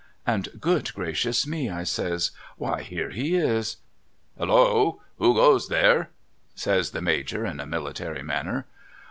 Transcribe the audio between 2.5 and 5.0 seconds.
why here he is!'' Halloa!